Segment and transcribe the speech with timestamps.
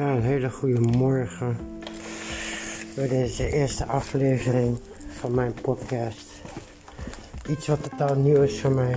[0.00, 1.56] Een hele goede morgen
[2.94, 6.26] bij deze eerste aflevering van mijn podcast.
[7.48, 8.94] Iets wat totaal nieuw is voor mij.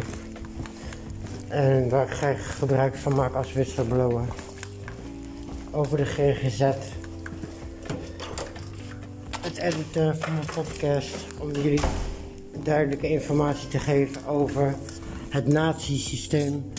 [1.47, 4.28] En waar ik graag gebruik van maak als whistleblower.
[5.71, 6.60] Over de GGZ.
[9.42, 11.82] Het editen van mijn podcast om jullie
[12.64, 14.75] duidelijke informatie te geven over
[15.29, 16.71] het nazi-systeem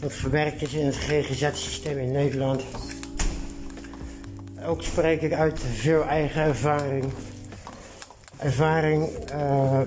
[0.00, 2.62] dat verwerkt is in het GGZ-systeem in Nederland.
[4.66, 7.04] Ook spreek ik uit veel eigen ervaring.
[8.38, 9.80] Ervaring uh,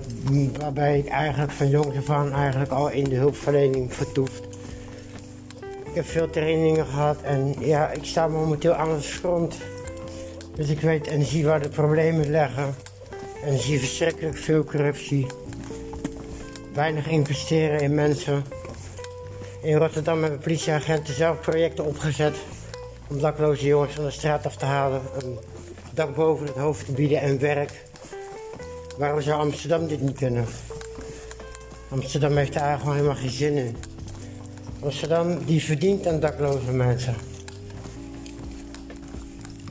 [0.60, 4.44] waarbij ik eigenlijk van jongs af aan eigenlijk al in de hulpverlening vertoefd.
[5.84, 9.58] Ik heb veel trainingen gehad en ja, ik sta momenteel aan het front.
[10.56, 12.76] Dus ik weet en zie waar de problemen liggen.
[13.44, 15.26] En zie verschrikkelijk veel corruptie.
[16.74, 18.44] Weinig investeren in mensen.
[19.62, 22.36] In Rotterdam hebben politieagenten zelf projecten opgezet
[23.10, 25.40] om dakloze jongens van de straat af te halen, een
[25.94, 27.84] dak boven het hoofd te bieden en werk.
[28.98, 30.46] Waarom zou Amsterdam dit niet kunnen?
[31.90, 33.76] Amsterdam heeft daar gewoon helemaal geen zin in.
[34.80, 37.16] Amsterdam die verdient aan dakloze mensen.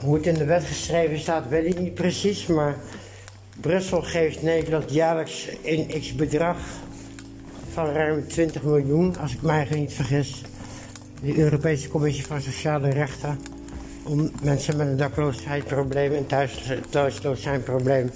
[0.01, 2.77] Hoe het in de wet geschreven staat, weet ik niet precies, maar
[3.61, 6.57] Brussel geeft Nederland jaarlijks een x bedrag
[7.73, 10.43] van ruim 20 miljoen, als ik mij niet vergis
[11.25, 13.39] de Europese Commissie van Sociale Rechten
[14.03, 16.27] om mensen met een dakloosheidsprobleem en
[16.91, 17.21] thuis,
[17.65, 18.11] probleem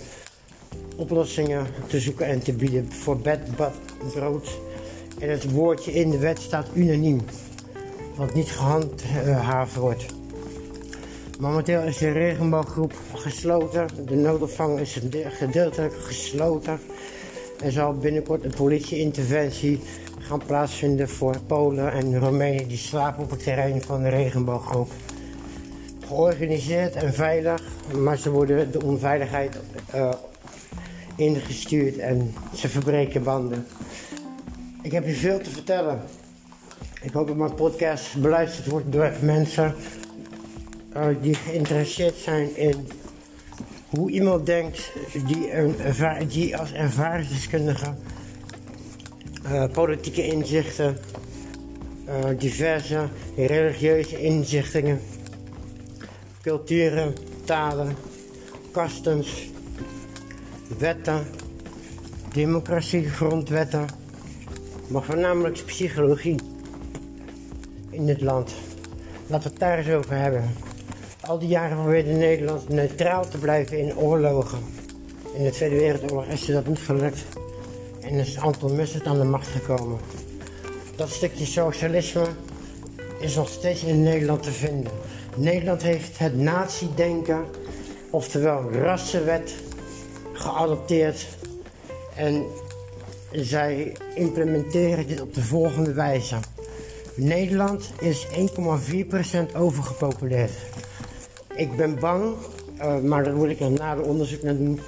[0.96, 3.74] oplossingen te zoeken en te bieden voor bed, bad,
[4.12, 4.58] brood.
[5.18, 7.20] En het woordje in de wet staat unaniem,
[8.16, 10.06] wat niet gehandhaafd wordt.
[11.38, 16.80] Momenteel is de regenbooggroep gesloten, de noodopvang is gedeeltelijk gesloten.
[17.64, 19.80] Er zal binnenkort een politieinterventie
[20.28, 24.90] gaan plaatsvinden voor Polen en Roemenen die slapen op het terrein van de regenbooggroep.
[26.06, 27.62] Georganiseerd en veilig,
[27.98, 29.56] maar ze worden de onveiligheid
[29.94, 30.12] uh,
[31.16, 33.66] ingestuurd en ze verbreken banden.
[34.82, 36.00] Ik heb je veel te vertellen.
[37.02, 39.74] Ik hoop dat mijn podcast beluisterd wordt door mensen
[40.96, 42.88] uh, die geïnteresseerd zijn in
[43.88, 44.92] hoe iemand denkt
[45.26, 45.74] die, een,
[46.28, 47.94] die als ervaringsdeskundige
[49.52, 50.98] uh, politieke inzichten,
[52.08, 55.00] uh, diverse religieuze inzichtingen,
[56.42, 57.14] culturen,
[57.44, 57.96] talen,
[58.72, 59.50] customs,
[60.78, 61.26] wetten,
[62.32, 63.86] democratie, grondwetten,
[64.88, 66.36] maar voornamelijk psychologie
[67.90, 68.54] in dit land.
[69.26, 70.50] Laten we het daar eens over hebben.
[71.20, 74.58] Al die jaren probeerde Nederland neutraal te blijven in oorlogen.
[75.34, 77.37] In de Tweede Wereldoorlog is dat niet gelukt
[78.08, 79.98] en is Anton Mussert aan de macht gekomen.
[80.96, 82.26] Dat stukje socialisme
[83.18, 84.92] is nog steeds in Nederland te vinden.
[85.36, 87.44] Nederland heeft het nazi-denken,
[88.10, 89.54] oftewel rassenwet,
[90.32, 91.26] geadopteerd.
[92.16, 92.44] En
[93.32, 96.36] zij implementeren dit op de volgende wijze.
[97.14, 100.52] Nederland is 1,4% overgepopuleerd.
[101.54, 102.34] Ik ben bang,
[102.78, 104.80] uh, maar daar moet ik een nader onderzoek naar doen,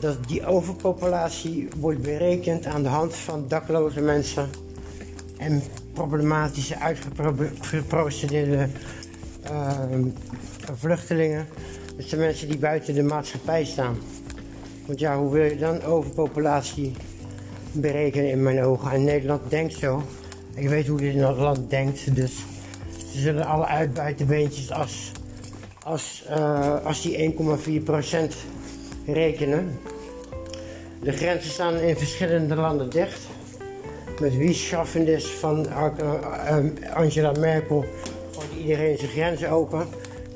[0.00, 4.48] dat die overpopulatie wordt berekend aan de hand van dakloze mensen
[5.36, 8.68] en problematische uitgeprocedeerde
[9.50, 9.78] uh,
[10.74, 11.46] vluchtelingen.
[11.96, 13.96] Dat zijn mensen die buiten de maatschappij staan.
[14.86, 16.92] Want ja, hoe wil je dan overpopulatie
[17.72, 18.90] berekenen in mijn ogen?
[18.90, 20.02] En Nederland denkt zo.
[20.54, 22.32] Ik weet hoe dit land denkt, dus
[23.12, 25.12] ze zullen alle uitbuitenbeentjes als,
[25.82, 28.34] als, uh, als die 1,4%
[29.12, 29.80] rekenen.
[31.02, 33.20] De grenzen staan in verschillende landen dicht.
[34.20, 35.86] Met wie schaffendes van eh,
[36.46, 37.84] eh, Angela Merkel
[38.32, 39.86] gooit iedereen zijn grenzen open.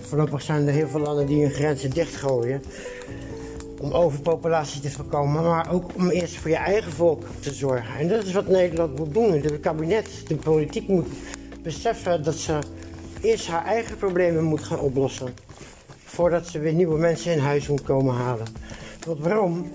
[0.00, 2.62] Voorlopig zijn er heel veel landen die hun grenzen dichtgooien.
[3.80, 7.98] Om overpopulatie te voorkomen, maar ook om eerst voor je eigen volk te zorgen.
[7.98, 9.32] En dat is wat Nederland moet doen.
[9.32, 11.08] Het kabinet, de politiek moet
[11.62, 12.58] beseffen dat ze
[13.20, 15.34] eerst haar eigen problemen moet gaan oplossen
[16.14, 18.46] voordat ze weer nieuwe mensen in huis moet komen halen.
[19.06, 19.72] Want waarom?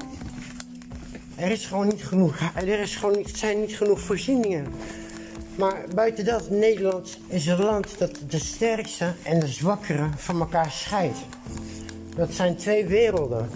[1.36, 2.38] Er is gewoon niet genoeg.
[2.56, 4.68] Er is gewoon niet, zijn niet genoeg voorzieningen.
[5.56, 10.72] Maar buiten dat, Nederland is een land dat de sterkste en de zwakkere van elkaar
[10.72, 11.18] scheidt.
[12.16, 13.50] Dat zijn twee werelden.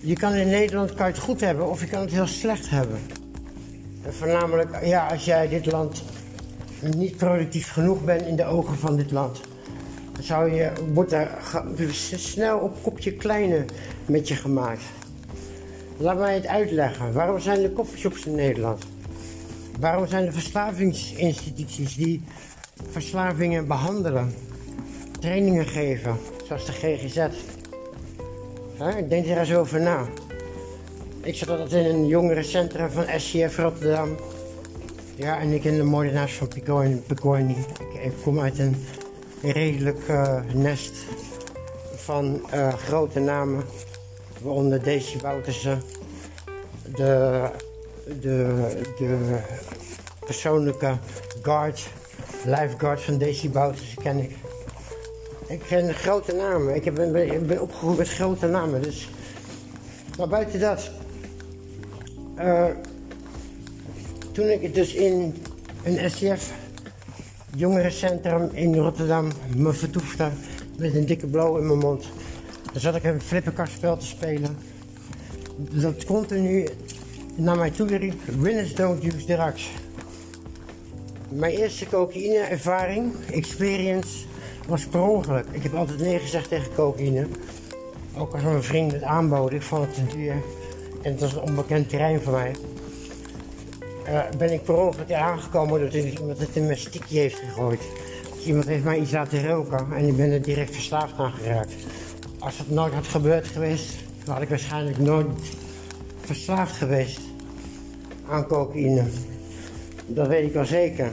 [0.00, 3.00] Je kan in Nederland het goed hebben of je kan het heel slecht hebben.
[4.02, 6.02] En voornamelijk, ja, als jij dit land
[6.80, 9.40] niet productief genoeg bent in de ogen van dit land
[10.20, 11.28] zou je, wordt er
[12.16, 13.64] snel op kopje kleine
[14.06, 14.82] met je gemaakt.
[15.96, 17.12] Laat mij het uitleggen.
[17.12, 18.84] Waarom zijn er koffieshops in Nederland?
[19.80, 22.22] Waarom zijn er verslavingsinstituties die
[22.90, 24.34] verslavingen behandelen?
[25.26, 26.16] trainingen geven,
[26.46, 27.28] zoals de GGZ.
[29.08, 30.06] Denk er eens over na.
[31.20, 34.16] Ik zat altijd in een jongerencentrum van SCF Rotterdam.
[35.14, 36.48] Ja, en ik in de moordenaars van
[37.06, 37.52] Picoini.
[37.52, 38.76] Ik, ik, kom uit een
[39.52, 40.92] redelijk uh, nest
[41.94, 43.64] van uh, grote namen.
[44.42, 45.82] Waaronder Daisy Boutersen.
[46.96, 47.42] De,
[48.20, 48.66] de,
[48.98, 49.38] de
[50.24, 50.96] persoonlijke
[51.42, 51.88] guard,
[52.44, 54.36] lifeguard van Daisy Boutersen ken ik.
[55.46, 56.74] Ik ken grote namen.
[56.74, 58.82] Ik ben, opgegroeid met grote namen.
[58.82, 59.08] Dus.
[60.18, 60.90] Maar buiten dat.
[62.38, 62.64] Uh,
[64.32, 65.34] toen ik dus in
[65.82, 66.52] een SCF
[67.56, 70.28] jongerencentrum in Rotterdam me vertoefde
[70.78, 72.08] met een dikke blauw in mijn mond.
[72.72, 74.56] Dan zat ik een flipperkastspel te spelen.
[75.56, 76.68] Dat continu
[77.34, 79.70] naar mij toe riep, winners don't use drugs.
[81.28, 84.24] Mijn eerste cocaïne-ervaring, experience,
[84.66, 85.46] was per ongeluk.
[85.50, 87.26] Ik heb altijd nee gezegd tegen cocaïne.
[88.16, 90.34] Ook als mijn vriend het aanbood, ik vond het te duur.
[91.02, 92.52] En het was een onbekend terrein voor mij.
[94.08, 97.80] Uh, ben ik per ongeluk aangekomen dat iemand het in mijn heeft gegooid.
[98.34, 101.72] Dus iemand heeft mij iets laten roken en ik ben er direct verslaafd aan geraakt.
[102.38, 103.94] Als dat nooit had gebeurd geweest,
[104.26, 105.26] had ik waarschijnlijk nooit
[106.20, 107.20] verslaafd geweest
[108.28, 109.04] aan cocaïne.
[110.06, 111.10] Dat weet ik wel zeker.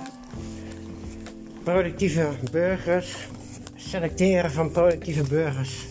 [1.63, 3.27] productieve burgers,
[3.75, 5.85] selecteren van productieve burgers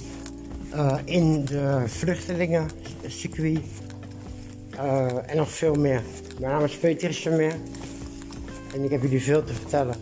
[0.74, 3.60] uh, in de vluchtelingencircuit
[4.74, 6.02] uh, en nog veel meer.
[6.40, 7.54] Mijn naam is Peter meer
[8.74, 9.96] en ik heb jullie veel te vertellen.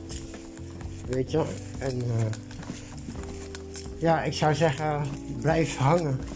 [1.08, 1.44] Weet je?
[1.78, 2.04] En uh,
[3.98, 5.02] ja, ik zou zeggen,
[5.40, 6.35] blijf hangen.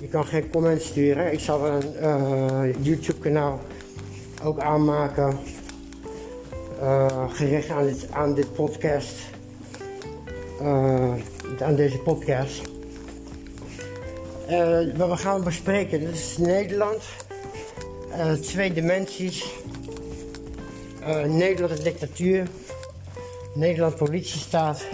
[0.00, 1.32] Je kan geen comments sturen.
[1.32, 3.60] Ik zal een uh, YouTube kanaal
[4.42, 5.38] ook aanmaken.
[6.80, 9.14] Uh, gericht aan dit, aan dit podcast.
[10.62, 11.14] Uh,
[11.60, 12.60] aan deze podcast.
[14.96, 17.02] wat we gaan bespreken, dat is Nederland.
[18.40, 19.54] twee dimensies.
[21.26, 22.46] Nederland dictatuur.
[23.54, 24.84] Nederland politiestaat.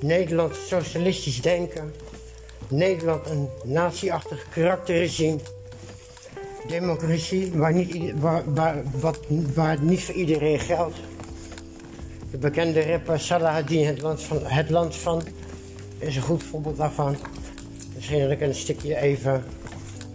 [0.00, 1.92] Nederland socialistisch denken.
[2.70, 5.38] Nederland een natieachtig karakterregime.
[6.66, 9.18] Democratie waar, niet, waar, waar, wat,
[9.54, 10.96] waar niet voor iedereen geldt.
[12.30, 15.22] De bekende rapper Salah het land van, het land van
[15.98, 17.16] is een goed voorbeeld daarvan.
[17.94, 19.44] Misschien dat ik een stukje even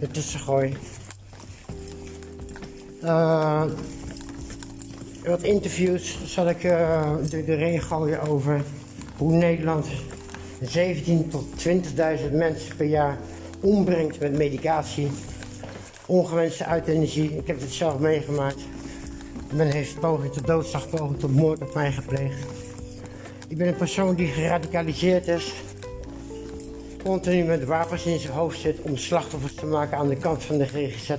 [0.00, 0.76] ertussen gooi.
[3.02, 3.64] Uh,
[5.24, 8.64] wat interviews zal ik uh, erin gooien over
[9.16, 9.86] hoe Nederland
[10.62, 13.18] 17 tot 20.000 mensen per jaar
[13.60, 15.10] ombrengt met medicatie.
[16.06, 17.36] Ongewenste euthanasie.
[17.36, 18.60] Ik heb het zelf meegemaakt.
[19.52, 22.44] Men heeft poging tot doodslag, poging tot moord op mij gepleegd.
[23.48, 25.54] Ik ben een persoon die geradicaliseerd is.
[27.02, 30.58] Continu met wapens in zijn hoofd zit om slachtoffers te maken aan de kant van
[30.58, 31.10] de GGZ.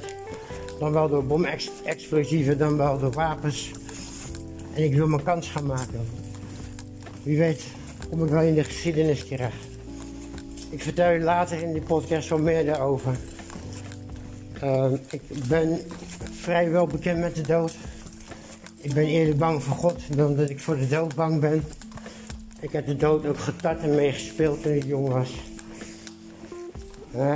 [0.79, 3.71] Dan wel door bomexplosieven, dan wel door wapens.
[4.73, 6.07] En ik wil mijn kans gaan maken.
[7.23, 7.63] Wie weet
[8.11, 9.67] kom ik wel in de geschiedenis terecht.
[10.69, 13.15] Ik vertel je later in die podcast wel meer daarover.
[14.63, 15.79] Uh, ik ben
[16.31, 17.73] vrijwel bekend met de dood.
[18.77, 21.63] Ik ben eerder bang voor God dan dat ik voor de dood bang ben.
[22.59, 25.31] Ik heb de dood ook getart en meegespeeld toen ik jong was.
[27.15, 27.33] Uh,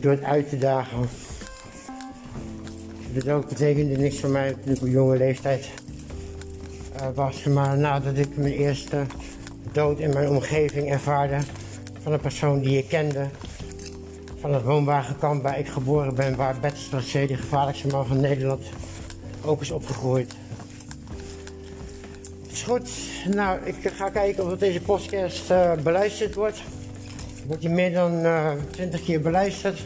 [0.00, 1.08] door het uit te dagen.
[3.14, 5.70] De dood betekende niks voor mij toen ik op jonge leeftijd
[6.96, 7.44] uh, was.
[7.44, 9.04] Maar nadat ik mijn eerste
[9.72, 11.38] dood in mijn omgeving ervaarde
[12.02, 13.26] van een persoon die ik kende.
[14.40, 18.62] Van het woonwagenkamp waar ik geboren ben, waar Bert C, de gevaarlijkste man van Nederland,
[19.44, 20.34] ook is opgegroeid.
[22.50, 22.90] Is goed,
[23.34, 26.62] nou ik ga kijken of deze podcast uh, beluisterd wordt.
[27.46, 29.84] Wordt hij meer dan uh, eh, 20 keer beluisterd.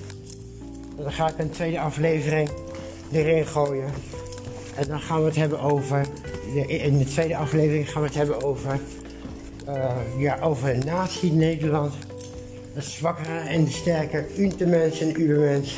[0.96, 2.50] Dan ga ik een tweede aflevering
[3.12, 3.90] erin gooien.
[4.76, 6.06] En dan gaan we het hebben over,
[6.66, 8.80] in de tweede aflevering gaan we het hebben over
[10.19, 11.95] ja, over een natie Nederland.
[12.75, 15.75] De zwakkere en de sterke, Untermens en Ubermens.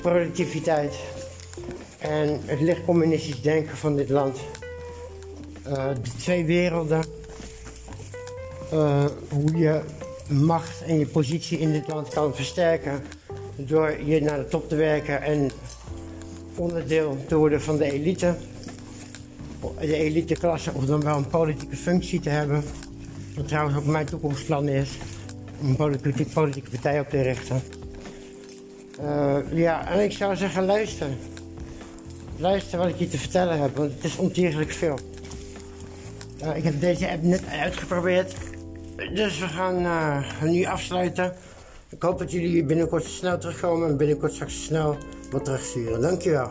[0.00, 0.94] Productiviteit.
[1.98, 4.38] En het licht communistisch denken van dit land.
[5.68, 7.04] Uh, de twee werelden.
[8.72, 9.80] Uh, hoe je
[10.28, 13.02] macht en je positie in dit land kan versterken.
[13.56, 15.50] Door je naar de top te werken en
[16.56, 18.34] onderdeel te worden van de elite.
[19.80, 22.62] de eliteklasse of dan wel een politieke functie te hebben.
[23.38, 24.98] Wat trouwens ook mijn toekomstplan is.
[25.60, 25.76] Om een
[26.32, 27.62] politieke, partij op te richten.
[29.00, 31.08] Uh, ja, en ik zou zeggen luister.
[32.36, 34.98] Luister wat ik je te vertellen heb, want het is ontiegelijk veel.
[36.54, 38.34] Ik heb deze app net uitgeprobeerd.
[39.14, 41.32] Dus we gaan uh, nu afsluiten.
[41.88, 44.96] Ik hoop dat jullie binnenkort snel terugkomen en binnenkort straks snel
[45.30, 46.00] wat terugsturen.
[46.00, 46.50] Dankjewel.